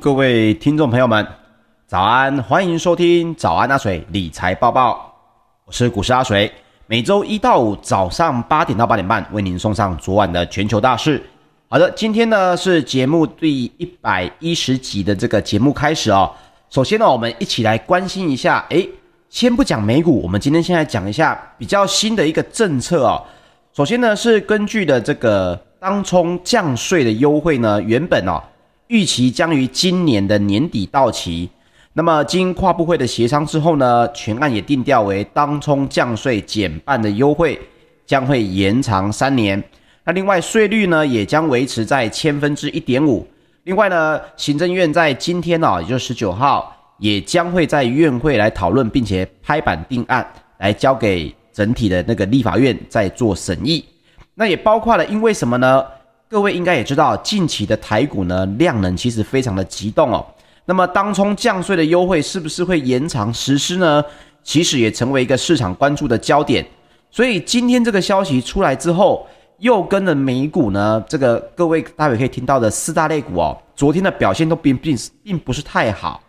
[0.00, 1.26] 各位听众朋友们，
[1.86, 2.40] 早安！
[2.44, 5.12] 欢迎收听早安阿水理财报报，
[5.64, 6.52] 我是股市阿水，
[6.86, 11.20] 每周一到五早上八点到八点半为您送上昨晚的全球大事。
[11.68, 16.30] 好的，今天呢是节目第一百一十集的这个节目开始哦。
[16.70, 18.88] 首先呢，我们一起来关心一下，诶，
[19.28, 23.20] 先不讲美股，我们今天先来讲一下比较新的一个政策哦。
[23.72, 28.40] 首先呢是根据的这个当冲降税的优惠呢，原本哦。
[28.88, 31.48] 预期将于今年的年底到期，
[31.92, 37.60] 那么经跨部会的协商之后呢，全案也定调为当冲降税减半的优惠，
[38.06, 39.62] 将会延长三年。
[40.04, 43.26] 那另外税率呢，也将维持在千分之一点五。
[43.64, 50.26] 另外呢，行政院在今天啊，也就是十九号，也将会在院会来讨论，并且拍板定案，
[50.60, 53.84] 来交给整体的那个立法院再做审议。
[54.34, 55.84] 那也包括了，因为什么呢？
[56.30, 60.24] 各位应该也知道，近期的台股呢，量能其实非常的急动哦。
[60.66, 64.04] 那么当冲降税的优惠是不是会延长实施呢？
[64.42, 66.66] 其实也成为一个市场关注的焦点。
[67.10, 69.26] 所以今天这个消息出来之后，
[69.58, 76.22] 又跟了美股呢，这个各位待会可以听到的四大类股哦，昨天的表现都并并并不是太好。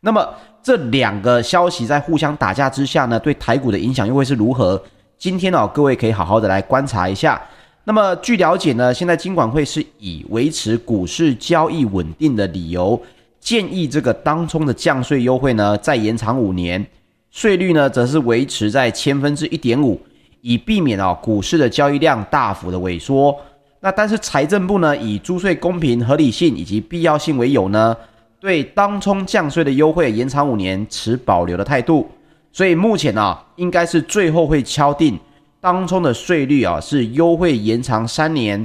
[0.00, 0.28] 那么
[0.62, 4.80] 这两个消息在互相打架之下呢，对台股的影响又会是如何？
[5.16, 7.40] 今天哦，各位可以好好的来观察一下。
[7.88, 13.00] 那么据了解呢，现在金管会是以维持股市交易稳定的理由，
[13.40, 16.86] 建议这个当冲的降税优惠呢再延长五年，
[17.30, 19.98] 税率呢则是维持在千分之一点五，
[20.42, 23.34] 以避免啊股市的交易量大幅的萎缩。
[23.80, 27.96] 那但是财政部呢以租税公平合理性以及必要性为由呢，
[28.38, 32.06] 对当冲降税的优惠延长五年持保留的态度，
[32.52, 35.18] 所以目前呢应该是最后会敲定。
[35.60, 38.64] 当中的税率啊是优惠延长三年，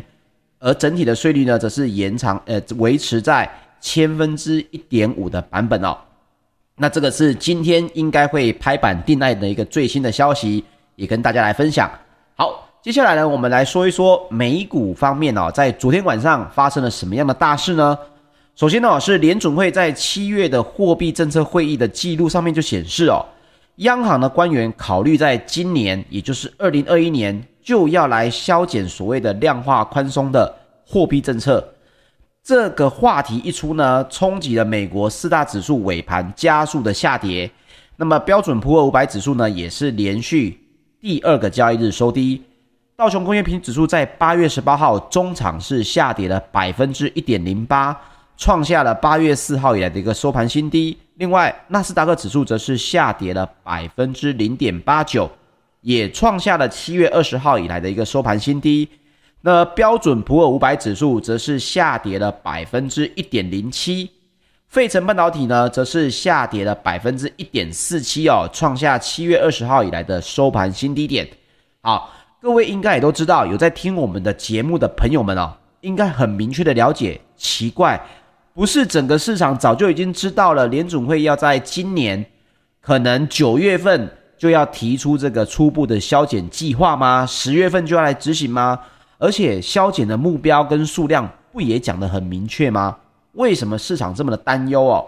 [0.59, 3.49] 而整体的税率呢则是延长呃维持在
[3.81, 5.97] 千分之一点五的版本哦。
[6.75, 10.63] 那这个是今天应该会拍板定案的一个最新的消息，
[10.95, 11.89] 也跟大家来分享。
[12.35, 17.97] 好，接下来呢我们来说一说美股方面哦，在昨天晚上发生了什么样的大事呢？
[18.55, 23.25] 首先呢是联准会在七月的货币政策会议的记录上面就显示哦。
[23.77, 30.55] 央行的官员考虑在今年，也就是二零二一年，就要来削减所谓的量化宽松的
[30.85, 31.73] 货币政策。
[32.43, 37.49] 这个话题一出呢，冲击了美国四大指数尾盘加速的下跌。
[37.95, 40.59] 那么标准普尔五百指数呢，也是连续
[41.01, 42.43] 第二个交易日收低。
[42.95, 47.99] 道琼工业平指数在八月十八号中场是下跌了百分之一点零八，
[48.37, 50.95] 创下了八月四号以来的一个收盘新低。
[51.15, 55.29] 另外，纳斯达克指数则是下跌了百分之零点八九，
[55.81, 58.89] 也创下了七月二十号以来的一个收盘新低。
[59.41, 64.09] 那标准普尔五百指数则是下跌了百分之一点零七，
[64.67, 71.27] 费城半导体呢则是下跌了百分之一点四七哦，创下七月二十号以来的收盘新低点。
[71.81, 77.21] 好，各位应该也都知道，有在听我们的节目的朋友们哦，应该很明确的了解。
[77.35, 78.01] 奇怪。
[78.53, 82.23] 不是整个市场早就已经知道了，联总会要在今年
[82.81, 84.07] 可能九月份
[84.37, 87.25] 就要提出这个初步的削减计划吗？
[87.25, 88.79] 十月份就要来执行吗？
[89.17, 92.95] 而且削减的目标跟数量不也讲得很明确吗？
[93.31, 95.03] 为什么市场这么的担忧哦？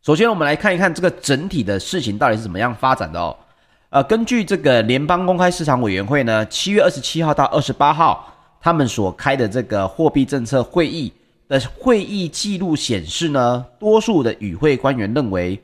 [0.00, 3.36] 首先，我们来看一看这个整体的事情到底是怎么样发展的哦。
[3.90, 11.12] 呃，根据这个联邦公开市场委员会呢，七月二十七号到二十八号他们所开的这个货币政策会议。
[11.48, 15.60] 的会议记录显示呢，多数的与会官员认为，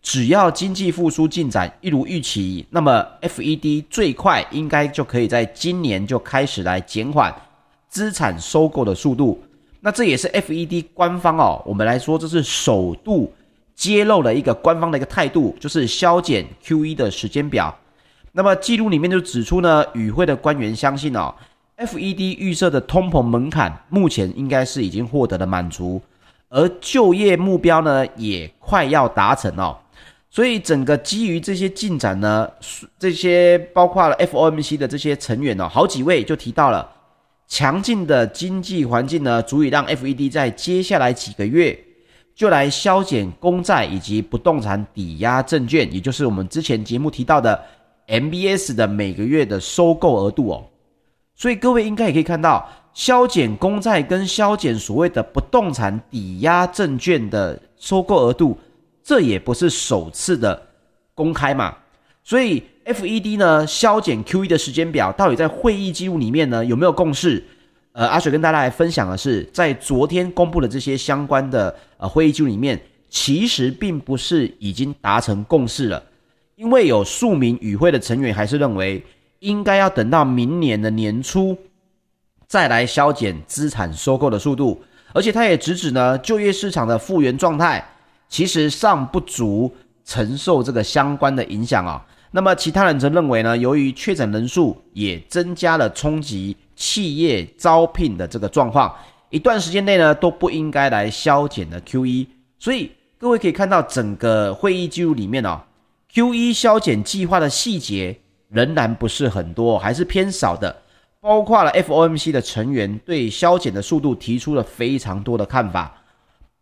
[0.00, 7.34] 只要经济复苏进展一如预期，那么 FED 最快应该就可以在今年就开始来减缓
[7.88, 9.42] 资产收购的速度。
[9.80, 13.32] 那这也是 FED 官方哦，我们来说这是首度
[13.74, 17.76] 揭露了一个官方的一个态度，就是削减 QE 的时间表。
[18.32, 21.34] 那么记录里面就指出呢，与会的官员相信哦。
[21.76, 26.00] FED 预设的通膨门槛目前应该是已经获得了满足，
[26.48, 29.76] 而就业目标呢也快要达成哦。
[30.30, 32.48] 所以整个基于这些进展呢，
[32.98, 36.88] 这些包括了 FOMC 的这些成员哦，好几位就提到了
[37.46, 41.78] 强劲的经济环境呢，足以让 FED 在接下来几个月
[42.34, 47.60] 就来削减公债以及不动产抵押证券，也就是我们之前节目提到的
[48.08, 50.64] MBS 的每个月的收购额度哦。
[51.34, 58.58] 所以各位应该也可以看到，削减公债跟削减所谓的不动产抵押证券的收购额度，
[59.02, 60.60] 这也不是首次的
[61.14, 61.76] 公开嘛。
[62.22, 67.42] 所以 FED 呢削减 QE 的时间表，到底在会议记录里面呢有没有共识？
[67.92, 76.02] 呃，阿水跟大家来分享的是，在昨天公布的这些相关的呃会议记录里面，其实并不是已经达成共识了，
[76.56, 79.00] 因为有数名与会的成员还是认为，
[79.44, 81.56] 应该要等到明年的年初
[82.46, 84.82] 再来削减资产收购的速度，
[85.12, 87.86] 而且他也直指呢，就业市场的复原状态
[88.26, 89.70] 其实尚不足
[90.04, 92.04] 承受这个相关的影响啊。
[92.30, 98.92] 那么其他人则认为呢，由于确诊人数也增加了，冲击企业招聘的这个状况，
[99.28, 102.26] 一段时间内呢都不应该来削减的 QE。
[102.58, 105.60] 所以各位可以看到整个会议记录里面哦
[106.12, 108.18] ，QE 削减计划的细节
[108.54, 110.74] 仍然不是很多，还是偏少的。
[111.20, 116.02] 包括了 FOMC 的成员对削减的速度提出了非常多的看法。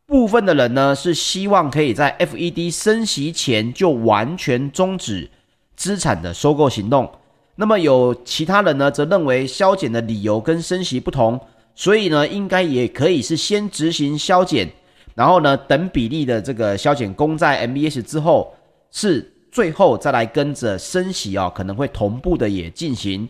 [0.07, 5.31] 部分的人呢是希望可以在 FED 升息前就完全终止。
[5.75, 7.11] 资产的收购行动，
[7.57, 11.41] 那么有其他人呢，则认为削减的理由跟升息不同，
[11.75, 14.71] 所以呢，应该也可以是先执行削减，
[15.15, 18.55] 然后呢，等比例的这个削减公债 MBS 之后，
[18.93, 23.29] 是最后再来跟着升息哦，可能会同步的也进行。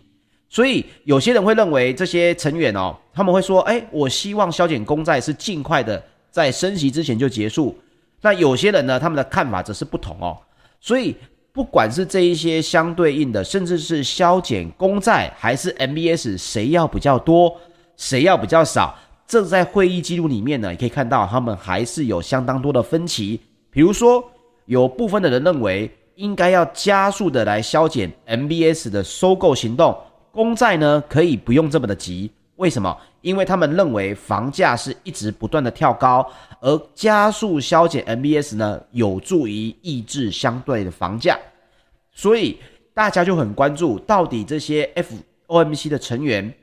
[0.49, 7.77] 所以有些人会认为这些成员哦，他们会说，哎，我希望削减公债是尽快的在升息之前就结束。
[8.21, 10.35] 那有些人呢，他们的看法则是不同哦，
[10.79, 11.15] 所以。
[11.55, 17.55] 不管是这一些相对应的，甚至是削减公债还是 MBS，谁要比较多，
[17.95, 23.39] 谁要比较少，这在会议记录里面呢，也可以看到他们还是有相当多的分歧。
[23.69, 24.27] 比如说，
[24.65, 29.97] 有部分的人认为应该要加速的来削减 MBS 的收购行动，
[30.31, 32.31] 公债呢可以不用这么的急。
[32.57, 32.95] 为什么？
[33.21, 36.29] 因为他们认为房价是一直不断的跳高，
[36.59, 41.37] 而加速削减 MBS 呢，有助于抑制相对的房价。
[42.11, 42.59] 所以
[42.93, 44.87] 大家就很关注，到底这些
[45.47, 46.53] FOMC 的成员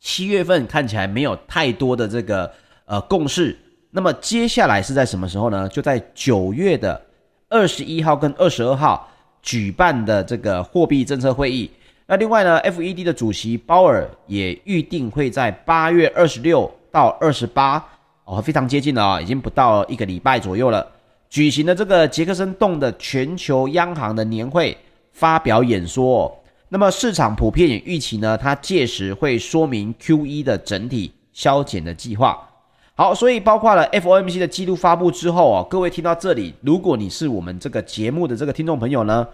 [0.00, 2.52] 七月份看起来没有太多的这个
[2.84, 3.56] 呃共识，
[3.90, 5.66] 那么接下来是在什么时候呢？
[5.68, 7.00] 就在九月的
[7.48, 9.08] 二十一号跟二十二号
[9.40, 11.70] 举办的这个货币政策会议。
[12.06, 17.84] 那另外呢，FED 的主席鲍尔也预定会在八月二十六到二十八，
[18.24, 20.86] 哦，非常接近了啊，已经不到一个礼拜左右了，
[21.28, 24.76] 举行了这个杰克森洞的全球央行的年会
[25.12, 26.36] 发表演说。
[26.68, 32.36] 那么市场普遍也预期呢，他届时会说明 QE 的整体削减的计划。
[32.96, 39.28] 好，所以包括了 FOMC 的记录发布之后啊，各位听到这里，如果你是我们这个节目的这个听众朋友呢，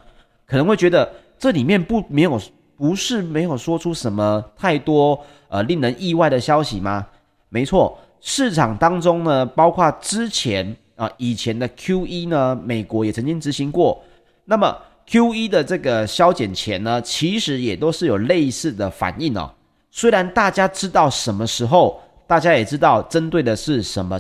[0.47, 2.39] 可能会觉得这里面不没有。
[2.75, 5.17] 不是没有说出什么太多
[5.49, 7.07] 呃令人意外的消息吗？
[7.49, 14.03] 没错，市场当中呢，包括之前啊、以前的 QE 呢，美国也曾经执行过。
[14.47, 14.77] 那么
[15.07, 19.49] QE 的这个削减前呢，其实也都是有类似的反应哦。
[19.93, 22.01] 虽然大家知道什么时候，
[22.33, 24.19] 大家也知道针对的是什么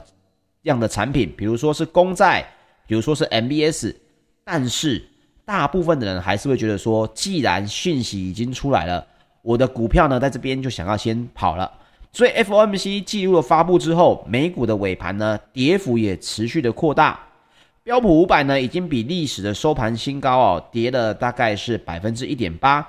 [0.64, 2.47] 样的产品，比如说是公债，
[2.87, 3.95] 比如说是 MBS，
[4.45, 5.02] 但是。
[5.45, 9.04] 大部分的人还是会觉得说，既然讯息已经出来了，
[9.42, 11.71] 我的股票呢，在这边就想要先跑了。
[12.12, 17.19] 所以 FOMC 记录的发布之后，美股的尾盘呢，跌幅也持续的扩大。
[17.83, 22.87] 标普五百呢，已经比历史的收盘新高哦，跌了大概是百分之一点八。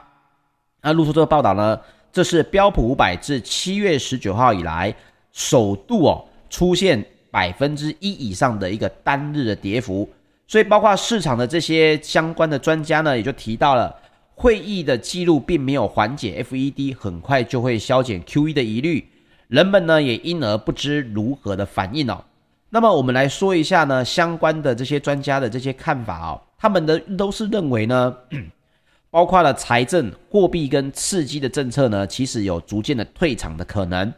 [0.82, 1.80] 那路透这个报道呢，
[2.12, 4.94] 这是标普五百自七月十九号以来
[5.34, 10.10] 首度哦出现百分之一以上的一个单日的跌幅。
[10.48, 13.96] 所以，包括市场的这些相关的专家呢，也就提到了
[14.36, 19.08] 会议的记录并没有缓解 FED 很快就会削减 QE 的疑虑，
[19.48, 22.24] 人们呢也因而不知如何的反应哦。
[22.70, 28.16] 那么，我们来说一下呢相关的这些专家的这些看法哦，他们的都是认为呢，
[29.10, 34.14] 包括了财政、货币跟刺激的政策呢，其实有逐渐的退场的可能，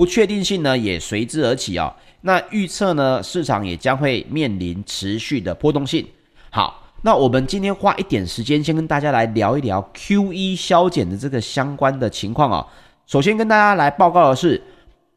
[0.00, 1.94] 不确定性呢也随之而起哦。
[2.22, 6.06] 那预测呢，市场也将会面临持续的波动性。
[6.48, 12.66] 好，那我们今天花一点时间，先跟大家来聊一聊 QE 削减的这个相关的情况啊。
[13.06, 14.62] 首先跟大家来报告的是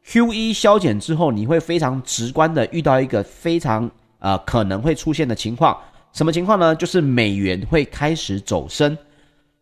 [0.06, 5.74] ，QE 削减之后，你会非常直观的遇到一个非常呃可能会出现的情况。
[6.12, 6.76] 什么情况呢？
[6.76, 8.94] 就是美元会开始走升。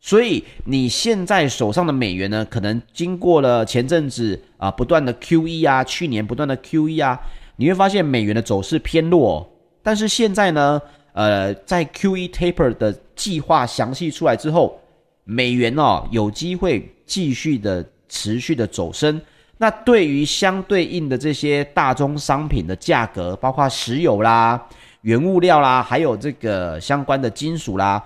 [0.05, 7.19] 所以你现在手上的美元呢，可能经过了前阵子啊不断的 QE 啊，去年不断的 QE 啊，
[7.55, 9.49] 你会发现美元的走势偏弱。
[9.81, 10.83] 但是现在呢，
[11.13, 14.77] 呃，在 QE taper 的计划详细出来之后，
[15.23, 19.21] 美元哦有机会继续的持续的走升。
[19.59, 24.61] 那对于相对应的这些大宗商品的价格，包括石油啦、
[25.03, 28.03] 原物料啦，还有这个相关的金属啦。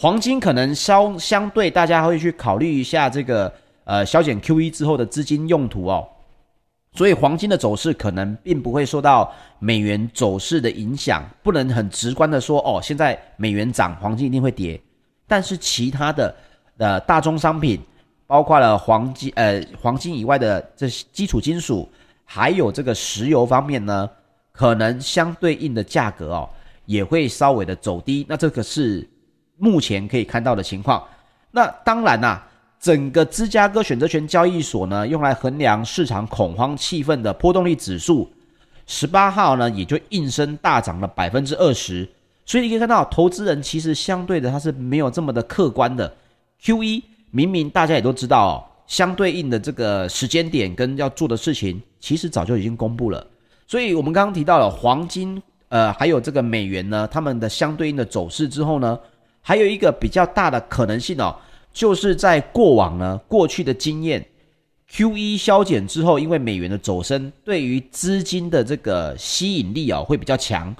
[0.00, 3.52] 黄金可能相相对，大家会去考虑一下这个
[3.84, 6.08] 呃削减 QE 之后的资金用途哦。
[6.94, 14.80] 所以黄金的走势可能并不会受到美元走势的影响，不能很直观的说哦，现在美元涨，黄金一定会跌。
[15.28, 16.34] 但是其他的
[16.78, 17.78] 呃大宗商品，
[18.26, 21.86] 包括了黄金呃黄金以外的这些基础金属，
[22.24, 24.08] 还有这个石油方面呢，
[24.50, 26.48] 可能相对应的价格哦
[26.86, 28.24] 也会稍微的走低。
[28.26, 29.06] 那这个是
[29.60, 31.00] 目前可以看到的情况。
[31.52, 32.44] 那当然啦、
[32.80, 38.28] 整个芝加哥选择权交易所呢，用来衡量市场恐慌气氛的波动率指数，
[38.86, 42.08] 十八号呢也就应声大涨了百分之二十。
[42.46, 46.12] 所以你可以看到，投资人其实相对的他是没有这么的客观的。
[46.62, 48.54] QE 明明大家也都知道哦，
[48.86, 53.24] 相对应的这个时间点跟要做的事情，其实早就已经公布了。
[53.68, 58.98] 所以我们刚刚提到了黄金，呃，还有这个美元呢，他们的相对应的走势之后呢，
[59.40, 61.34] 还有一个比较大的可能性哦。
[61.72, 64.26] 就是在过往呢，过去的经验
[64.90, 70.74] ，QE 削减之后，因为美元的走升，对于资金的这个吸引力、哦、会比较强，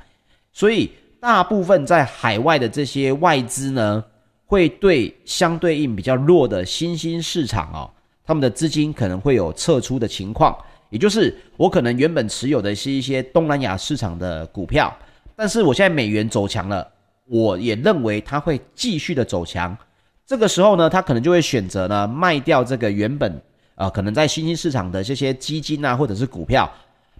[0.52, 0.90] 所以
[1.20, 4.04] 大部分在海外的这些外资呢，
[4.46, 7.88] 会对相对应比较弱的新兴市场、哦，
[8.24, 10.56] 他们的资金可能会有撤出的情况。
[10.88, 14.92] 也就是我可能原本持有的是一些东南亚市场的股票，
[15.36, 16.84] 但是我现在美元走强了，
[17.30, 19.76] 我也认为它会继续的走强。
[20.26, 23.32] 这个时候呢，他可能就会选择呢卖掉这个原本
[23.76, 26.68] 啊、呃、可能在新兴市场的这些基金啊或者是股票，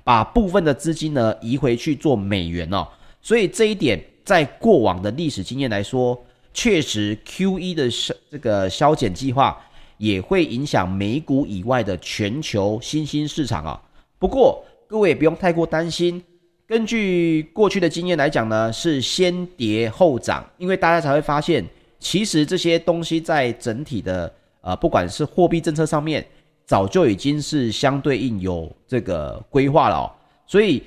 [0.03, 2.87] 把部分的资金呢移回去做美元哦。
[3.23, 6.21] 所以这一点在过往的历史经验来说，
[6.53, 9.61] 确实 QE 的这这个削减计划
[9.99, 13.81] 也会影响美股以外的全球新兴市场啊。
[14.19, 16.23] 不过各位也不用太过担心，
[16.71, 21.67] 根据过去的经验来讲呢，是先跌后涨，因为大家才会发现。
[21.99, 26.25] 其实这些东西在整体的呃，不管是货币政策上面，
[26.65, 30.13] 早就已经是相对应有这个规划了哦。
[30.47, 30.81] 所以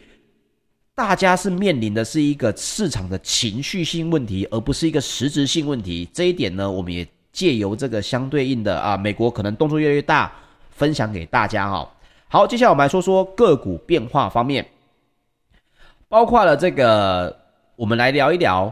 [0.95, 6.07] 大家是面临的是一个市场的情绪性问题，而不是一个实质性问题。
[6.13, 10.31] 这一点呢，我们也借由这个相对应的啊，美国可能动作越来越大，
[10.69, 11.91] 分享给大家哈。
[12.29, 14.65] 好，接下来我们来说说个股变化方面，
[16.13, 17.35] 包括了这个，
[17.75, 18.71] 我们来聊一聊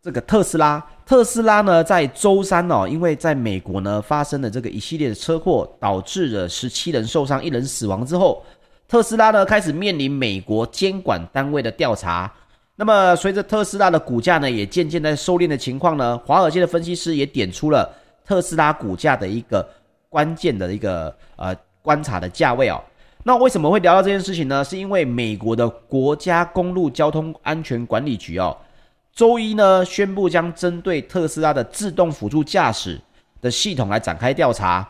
[0.00, 0.82] 这个特斯拉。
[1.04, 8.42] 特斯拉呢，在周三哦，因为在美国呢发生了这个一系列的车祸，导致了十七人受伤，一人死亡之后，
[8.88, 12.32] 特斯拉呢开始面临美国监管单位的调查。
[12.76, 17.86] 那么，随着特斯拉的股价呢也渐渐在收敛的情况呢，华尔街的分析师也点出了
[18.24, 19.68] 特斯拉股价的一个
[20.08, 22.82] 关键的一个呃观察的价位哦。
[23.24, 24.64] 那为什么会聊到这件事情呢？
[24.64, 28.56] 是因为美国的国家公路交通安全管理局哦。
[29.12, 33.00] 周一呢，宣布将针对特斯拉的自动辅助驾驶
[33.40, 34.88] 的系统来展开调查。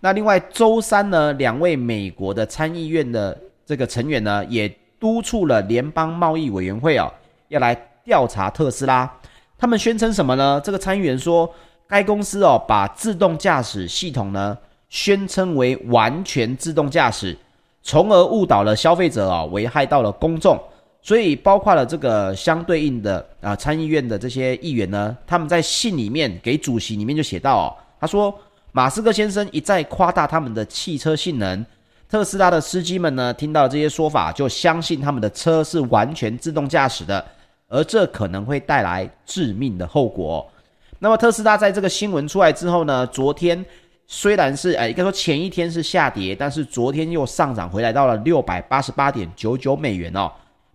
[0.00, 4.68] 那另外，周三呢，两位美国的参议院的这个成员呢，也
[4.98, 7.12] 督促了联邦贸易委员会哦，
[7.48, 9.10] 要来调查特斯拉。
[9.58, 10.60] 他们宣称什么呢？
[10.64, 11.52] 这个参议员说，
[11.86, 14.56] 该公司哦，把自动驾驶系统呢，
[14.88, 17.36] 宣称为完全自动驾驶，
[17.84, 20.58] 从而误导了消费者哦，危害到了公众。
[21.02, 28.34] 所以，包括了这个相对应的啊，参议院的这些议员呢，他们在信里面给主席里面就写到哦，他说，
[28.72, 31.62] 马斯克先生一再夸大他们的汽车性能，
[32.08, 37.22] 特斯拉的司机们呢，听到这些说法，就相信他们的车是完全自动驾驶的，
[37.68, 40.50] 而这可能会带来致命的后果。
[40.98, 43.62] 那么，特斯拉在这个新闻出来之后呢，昨天
[44.06, 50.30] 虽然是哎，应该说前一天是下跌，但是昨天又上涨回来到了六百八十八点九九美元哦。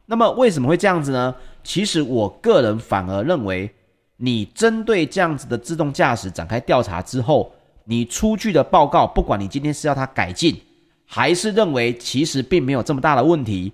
[0.08, 1.34] 那么为什么会这样子呢？
[1.64, 3.70] 其实我个人反而认为，
[4.18, 7.52] 你针对这样子的自动驾驶展开调查之后，
[7.86, 10.60] 你出具的报告，不管你今天是要它改进，
[11.06, 13.72] 还是认为其实并没有这么大的问题，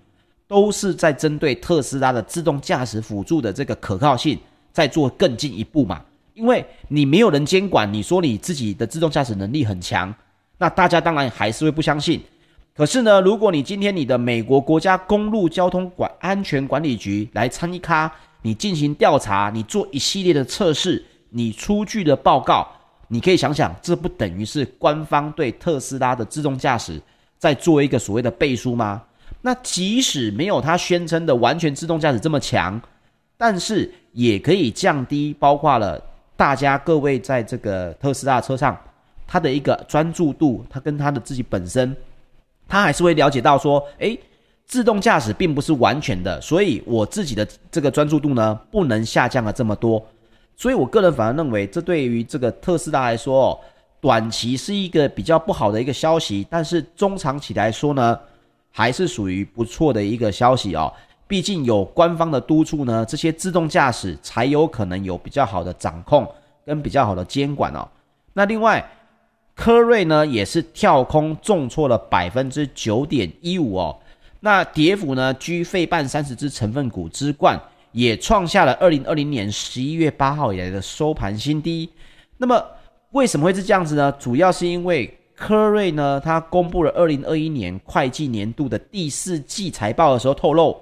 [0.47, 4.37] 都是在针对特斯拉的自动驾驶辅助的这个可靠性，
[4.73, 6.03] 再做更进一步嘛。
[6.35, 10.13] 因为你没有人监管，你说你自己的自动驾驶能力很强，
[10.57, 12.21] 那大家当然还是会不相信。
[12.75, 22.67] 可是呢，如果你今天你的美国国家公路交通管安全管理局来参一咖，你进行调查，你做一系列的测试，你出具的报告，
[23.07, 27.01] 你可以想想，这不等于是官方对特斯拉的自动驾驶
[27.37, 29.01] 在做一个所谓的背书吗？
[29.41, 32.81] 那即使没有他宣称的完全自动驾驶这么强，
[33.37, 36.03] 但是也可以降低，包括了
[36.37, 38.77] 大家各位在这个特斯拉车上，
[39.25, 41.95] 他的一个专注度，他跟他的自己本身。
[42.67, 44.19] 他还是会了解到说，诶，
[44.65, 50.03] 自动驾驶并不是完全的，所以我自己的这个专注度呢，不能下降了这么多。
[50.57, 53.59] 所以我个人反而认为，这对于这个特斯拉来说，
[54.01, 58.19] 短期是一个比较不好的一个消息，但是中长期来说呢，
[58.71, 60.91] 还是属于不错的一个消息哦。
[61.27, 66.27] 毕竟有官方的督促呢，这些自动驾驶才有可能有比较好的掌控
[66.63, 67.87] 跟比较好的监管哦。
[68.33, 68.87] 那另外，
[69.55, 73.97] 科瑞呢也是跳空重挫了百分之九点一五哦。
[74.41, 77.59] 那跌幅呢居费半三十只成分股之冠，
[77.91, 81.89] 也创下了二零二零年十一月八号以来的收盘新低。
[82.37, 82.63] 那么
[83.11, 84.11] 为什么会是这样子呢？
[84.19, 90.77] 主要是因为科瑞呢，它公布了二零二一年会计年度的第四季财报的时候透露。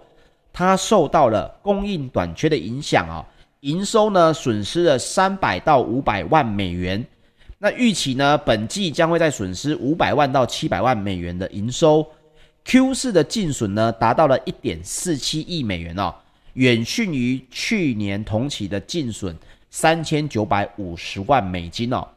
[0.54, 3.26] 它受到了供应短缺的影响啊，
[3.62, 7.04] 营收呢损失了三百到五百万美元。
[7.58, 12.06] 那预期呢，本季将会再损失五百万到七百万美元的营收。
[12.66, 16.14] Q 四的净损呢达到了一点四七亿美元哦，
[16.54, 19.36] 远逊于去年同期的净损
[19.72, 22.08] 三千九百五十万美金哦。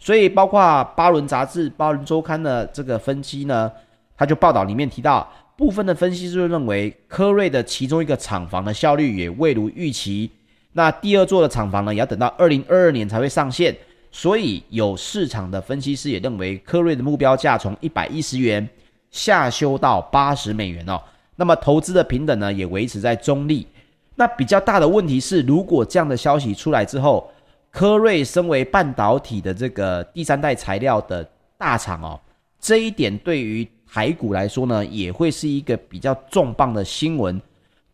[0.00, 3.70] 所以，包括巴伦杂志、巴伦周刊的这个分析呢，
[4.16, 5.30] 他就报道里面提到。
[5.56, 10.30] 部分的分析师认为，科瑞的其中一个厂房的效率也未如预期。
[10.72, 13.76] 那第二座的厂房呢，也要等到二零二二年才会上线。
[14.10, 18.68] 所以有市场的分析师也认为，科瑞的目标价从一百一十元
[19.10, 21.00] 下修到八十美元哦。
[21.36, 23.66] 那么投资的平等呢，也维持在中立。
[24.14, 27.30] 那比较大的问题是，如果这样的消息出来之后，
[27.70, 32.20] 科瑞身为半导体的这个第三代材料的大厂哦，
[32.60, 37.38] 这一点对于台股来说呢，也会是一个比较重磅的新闻，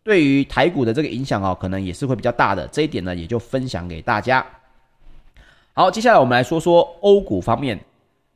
[0.01, 2.65] 对于台股的这个影响哦，可能也是会比较大的。
[2.69, 4.45] 这一点呢，也就分享给大家。
[5.73, 7.77] 好，接下来我们来说说欧股方面，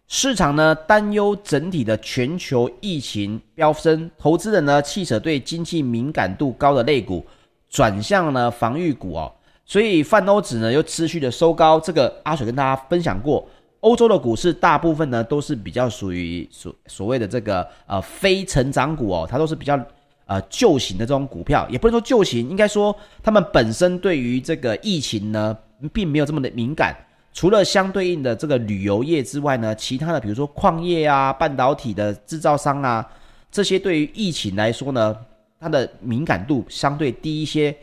[0.10, 7.26] 市场呢担忧整体的全球疫情飙升，投资人呢弃舍对经济敏感度高的类股，
[7.69, 9.32] 转向呢防御股哦，
[9.65, 11.80] 所以泛欧指呢又持续的收高。
[11.80, 13.47] 这个阿水跟大家分享过。
[13.84, 19.78] 欧洲的股市大部分呢都是比较属于所所谓的这个呃非成长股哦，它都是比较
[20.26, 25.58] 呃旧型的这种股票，也不能说旧型，应该说他们本身对于这个疫情呢
[25.91, 26.96] 并没有这么的敏感。
[27.34, 33.06] 除了相对应的这个旅游业之外呢，其他的比如说矿业啊、半导体的制造商啊，
[33.52, 35.13] 这些对于疫情来说呢，
[35.60, 37.76] 它的敏感度相对低一些。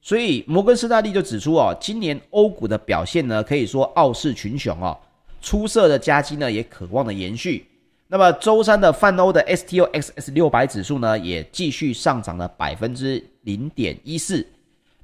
[0.00, 4.96] 所以摩根士丹利就指出哦，今年欧股的表现呢可以说傲视群雄哦。
[5.40, 7.66] 出色的佳绩呢，也可望的延续。
[8.06, 14.44] 那么周三的泛欧的 STOXX 六百指数呢，也继续上涨了百分之零点一四。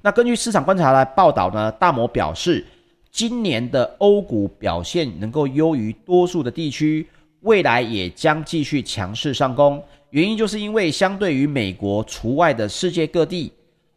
[0.01, 2.65] 那根据市场观察来报道呢，大摩表示，
[3.09, 7.07] 今年的欧股表现能够优于多数的地区，
[7.41, 9.81] 未来也将继续强势上攻。
[10.09, 13.51] 原因就是因为相对于美国除外的世界各地，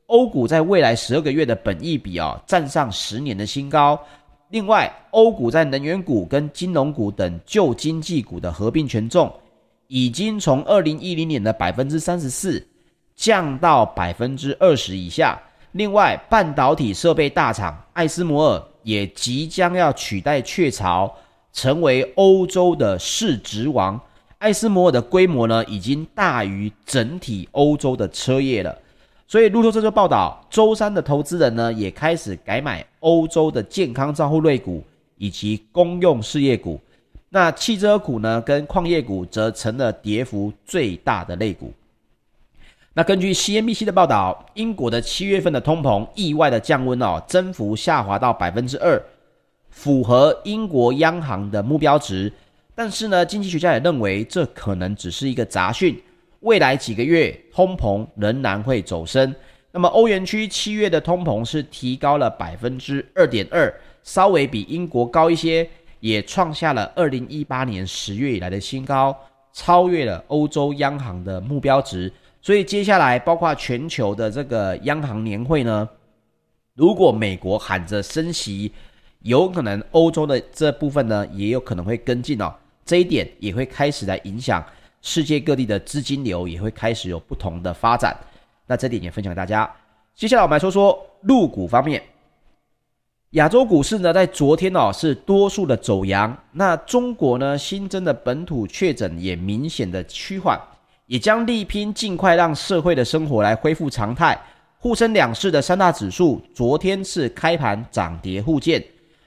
[0.07, 4.01] 欧股在未来十二个月的本益比啊，站上十年的新高。
[4.51, 9.33] 另外，欧股在能源股跟金融股等旧经济股的合并权重，
[9.87, 12.67] 已经从二零一零年的百分之三十四
[13.15, 15.41] 降到百分之二十以下。
[15.71, 21.15] 另外，半导体设备大厂艾斯摩尔也即将要取代雀巢，
[21.53, 24.01] 成为欧洲的市值王。
[24.39, 28.77] 艾斯摩尔的规模呢，已经大于整体欧洲的车业了。
[29.31, 34.83] 所以路透社就报道，周三的投资人呢也开始改买欧洲的健康照护类股
[35.19, 36.81] 以及公用事业股。
[37.29, 41.73] 那汽车股呢跟矿业股则成了跌幅最大的类股。
[42.93, 49.01] 那根据 CNBC 的报道，英国的七月份的通膨意外的降温哦，增幅下滑到百分之二，
[49.71, 52.33] 符合英国央行的目标值。
[52.75, 56.03] 但是呢，经济学家也认为这可能只是一个杂讯。
[56.41, 59.35] 未来几个月通膨仍然会走升。
[59.73, 63.73] 那么欧元区七月的通膨是提高了百分之二点二，
[64.03, 65.69] 稍微比英国高一些，
[66.01, 69.17] 也创下了二零一八年十月以来的新高，
[69.53, 72.13] 超越了欧洲央行的目标值。
[72.43, 75.89] 所以接下来包括全球的这个央行年会呢，
[76.75, 78.73] 如果美国喊着升息，
[79.21, 82.53] 有可能欧洲的这部分呢也有可能会跟进哦。
[82.85, 84.65] 这一点也会开始来影响。
[85.03, 88.17] 世界各地的资金流也会开始有不同的发展，
[88.67, 89.71] 那这点也分享给大家。
[90.15, 92.03] 接下来我们来说说陆股方面，
[93.31, 100.61] 亚洲股市呢在昨天哦是多数的走阳，那中国呢新增的本土确诊也明显的趋缓，
[101.07, 104.39] 也将力拼尽快让社会的生活来恢复常态。
[104.79, 108.85] 沪深两市的三大指数昨天是开盘涨跌互见，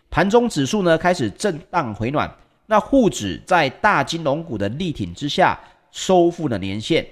[0.09, 2.31] 盘中指数呢开始震荡回暖。
[2.65, 5.59] 那沪指在大金融股的力挺之下，
[5.91, 7.03] 收复了年线；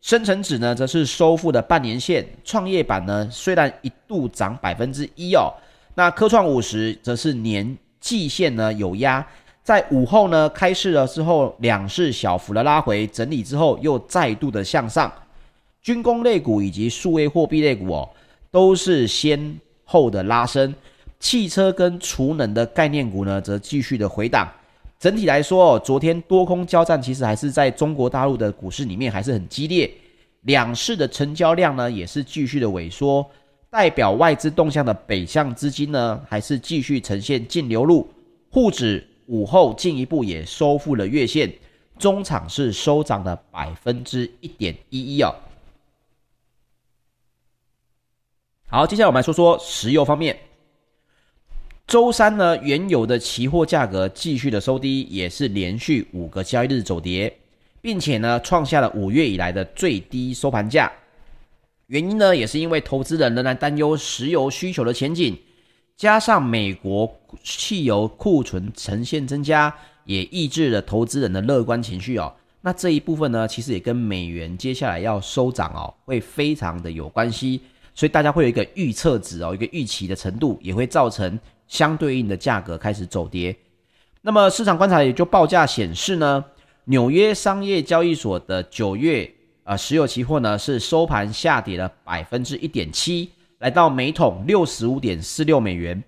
[0.00, 2.26] 深成指呢，则是收复了半年线。
[2.44, 5.52] 创业板呢，虽然一度涨百分之一哦，
[5.94, 9.24] 那科创五十则是年季线呢有压，
[9.62, 15.10] 在午后呢开市了之后，两市小幅的拉回整理之后，又再度的向上。
[15.80, 18.08] 军工类股以及数位货币类股哦，
[18.50, 20.74] 都是先后的拉升。
[21.18, 24.52] 汽车跟储能的概念股呢，则继续的回档。
[24.98, 29.90] 整体来说，昨天多空交战其实还是在中国大陆的股市里面还是很激烈。
[30.42, 33.28] 两市的成交量呢，也是继续的萎缩。
[33.68, 38.08] 代表外资动向的北向资金呢，还是继续呈现净流入。
[38.50, 41.52] 沪指午后进一步也收复了月线，
[41.98, 45.34] 中场是收涨了百分之一点一一哦。
[48.68, 50.38] 好，接下来我们来说说石油方面。
[51.86, 57.32] 周三呢，原油的期货价格继续的收低，也是连续五个交易日走跌，
[57.80, 60.90] 并且呢，创下了五月以来的最低收盘价。
[61.86, 65.38] 原因呢，也是因为投资人仍然担忧石油需求的前景，
[65.96, 67.08] 加上美国
[67.44, 69.72] 汽油库存呈现增加，
[70.06, 72.34] 也抑制了投资人的乐观情绪哦。
[72.62, 77.60] 那这一部分呢，其实也跟美元接下来要收涨哦，会非常的有关系。
[77.94, 83.56] 所以大家会有一个预测值哦，一个预期的程度，也会造成相对应的价格开始走跌。
[84.22, 86.44] 那么市场观察也就报价显示呢，
[86.84, 89.32] 纽约商业交易所的九月。
[89.68, 96.00] 呃，石油期货呢是收盘下跌了百分之一点七，来到每桶六十五点四六美元。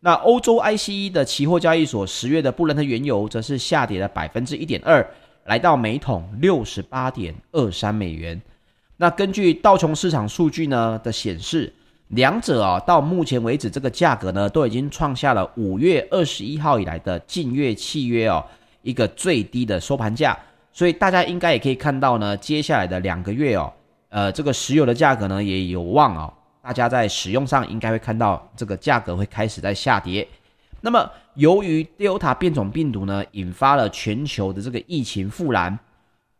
[0.00, 5.06] 那欧洲 ICE 的期货交易所十月的布伦特原油则是下跌了百分之一点二，
[5.44, 8.40] 来到每桶六十八点二三美元。
[8.96, 11.70] 那根据道琼市场数据呢的显示，
[12.12, 18.44] 两者啊到目前为止这个价格呢都已经创下了五月二十一号以来的近月契约哦
[18.82, 20.38] 一个最低的收盘价。
[20.74, 23.72] 所以大家应该也可以看到呢，接下来的两个月哦，
[24.08, 30.26] 呃，这个石油的价格呢也有望哦，大家在使用上应该会看到这个价格会开始在下跌。
[30.80, 35.78] 那么，由于 Delta 变种病毒呢引发了全球的这个疫情复燃，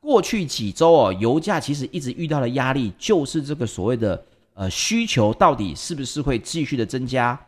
[0.01, 4.23] 过去几周哦，油价其实一直遇到的压力就是这个所谓的
[4.55, 7.39] 呃需求到底是不是会继续的增加？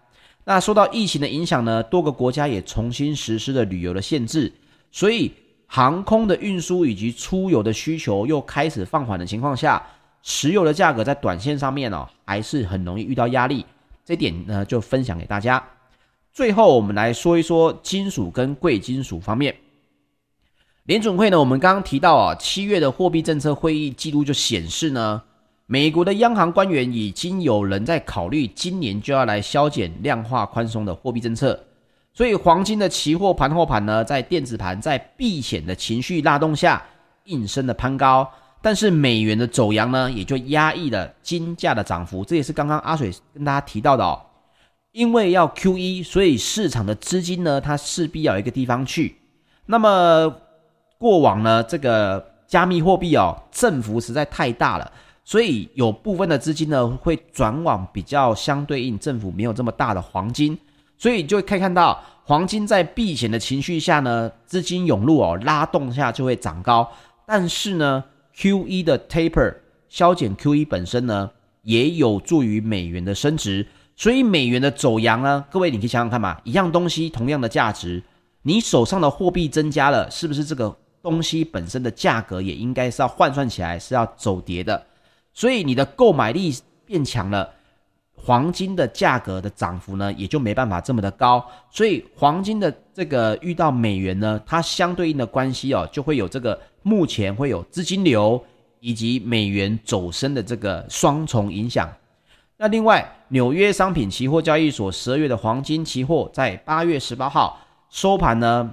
[0.44, 4.52] 那受到疫情的影响呢，多个国家也重新实施了旅游的限制，
[4.90, 5.32] 所以。
[5.66, 9.84] 航空的运输以及出游的需求又开始放缓的情况下，
[10.22, 13.64] 石油的价格在短线上面哦，还是很容易遇到压力。
[14.04, 15.60] 这点呢，就分享给大家。
[16.32, 19.56] 最后，我们来说一说金属跟贵金属方面。
[20.84, 25.22] 联准会呢，我们刚刚提到啊，七月的货币政策会议记录就显示呢，
[25.66, 31.58] 美国的央行官员已经有人在考虑今年就要来削减量化宽松的货币政策。
[32.12, 36.82] 所以黄金的期货盘后盘呢，在电子盘在避险的情绪拉动下，
[37.24, 38.30] 应声的攀高。
[38.60, 42.24] 但是美元的走阳呢，也就压抑了金价的涨幅。
[42.24, 44.20] 这也是刚刚阿水跟大家提到的哦。
[44.92, 49.16] 因为要 QE，所以市场的资金呢，它势必要一个地方去。
[49.66, 50.32] 那么
[50.98, 54.92] 过往呢，这个加密货币哦，振幅实在太大了，
[55.24, 60.56] 所以有部分的资金呢，会转往比较相对应政府没有这么大的黄金。
[60.96, 66.88] 所以就可以看到，黄金在避险的情绪下呢，资金涌入哦，拉动下就会涨高。
[67.26, 68.04] 但是呢
[68.36, 69.54] ，QE 的 taper
[69.88, 71.30] 削减 QE 本身呢，
[71.62, 73.66] 也有助于美元的升值。
[73.96, 78.02] 所以美元的走扬呢，各位你可以想想看嘛，一样东西同样的价值，
[78.42, 84.86] 你手上的货币增加了，是不是这个东西本身的价格也应该是要换算起来是要走跌的？
[85.34, 86.54] 所以你的购买力
[86.86, 87.50] 变强了。
[88.16, 98.42] 黄金的价格的涨幅呢，也就没办法这么的高，所以黄金的这个遇到美元呢，它相对应的关系哦，就会有这个目前会有资金流
[98.80, 101.92] 以及美元走升的这个双重影响。
[102.56, 108.72] 那另外，纽约商品期货交易所十二月的黄金期货在八月十八号收盘呢，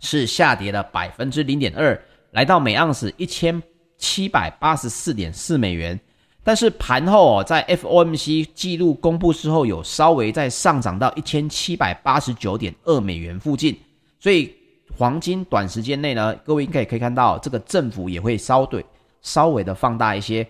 [0.00, 3.62] 是下跌了百分之零点二，来到每盎司一千
[3.98, 5.98] 七百八十四点四美元。
[6.44, 13.76] 但是盘后哦，在 FOMC 记录公布之后，有稍微再上涨到一千七百八十九点二美元附近，
[14.20, 14.54] 所以
[14.96, 18.86] 黄金短时间内呢，各位应该也可以看到这个振幅也会稍对
[19.22, 20.46] 稍微的放大一些。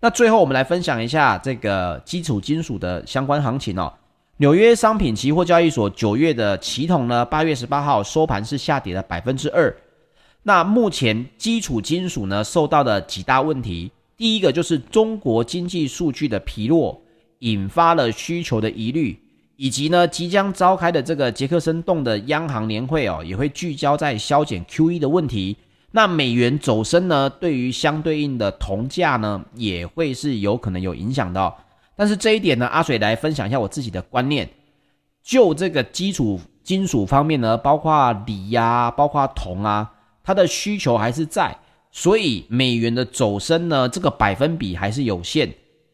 [0.00, 3.92] 那最后我们来分享一下这个基础金属的相关行情哦。
[4.38, 9.72] 纽约商品期货交易所九月的期铜呢，八月十八号收盘是下跌了百分之二。
[10.42, 13.90] 那目前基础金属呢，受到的几大问题。
[14.16, 17.00] 第一个就是中国经济数据的疲弱，
[17.40, 19.16] 引发了需求的疑虑，
[19.56, 25.56] 以及呢即将召开的这个杰克森洞的央行年会哦，也会聚焦在削减 QE 的问题。
[25.90, 31.54] 那美元走升呢，对于相对应的铜价呢，也会是有可能有影响的哦。
[31.94, 34.48] 但是这一点呢，阿水来分享一下我自己的观念，
[35.22, 39.90] 就这个基础金属方面呢，包括锂呀、包括铜啊，
[40.28, 41.56] 它的需求还是在，
[41.90, 45.50] 所以美元的走升呢，这个百分比还是有限。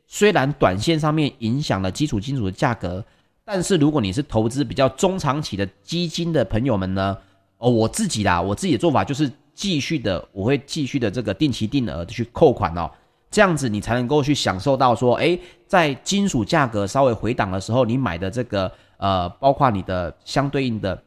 [0.09, 3.05] 虽然短线上面影响了基础金属的价格，
[3.45, 7.17] 但是如果你是投资比较中长期的基金的朋友们呢，
[7.59, 12.91] 哦，我自己啦，我自己的做法就是继续的，我会继续的这个定期定额的去扣款哦，
[13.31, 18.69] 这样子你才能够去享受到说，诶，在金属价格稍微回档的时候，你买的这个。
[18.97, 21.01] 呃，包括你的相对应的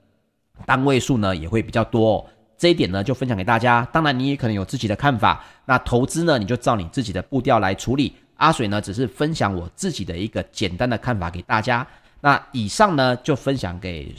[0.65, 2.25] 单位数呢，也会比较多哦。
[2.58, 3.88] 这一点呢，就分享给大家。
[3.93, 5.43] 当然，你也可能有自己的看法。
[5.65, 8.13] 那投资呢，你就照你自己的步调来处理。
[8.38, 11.86] 阿水呢，只是分享我自己的一个简单的看法给大家。
[12.22, 14.13] 那以上呢，就分享给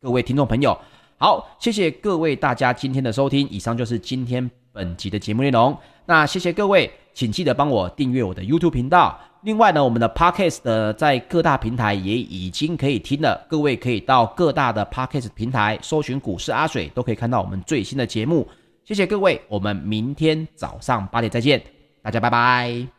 [0.00, 0.76] 各位听众朋友。
[1.16, 3.48] 好，谢谢各位大家今天的收听。
[3.48, 5.76] 以上就是今天本集的节目内容。
[6.04, 9.18] 那谢谢各位，请记得帮我订阅我的 YouTube 频道。
[9.46, 18.48] 另外呢，我们的 Podcast 的在各大平台也已经可以听了，各位可以到各大的 Podcast 平台搜寻股市阿水，都可以看到我们最新的节目。
[18.84, 21.62] 谢谢各位，我们明天早上八点再见，
[22.02, 22.95] 大家拜拜。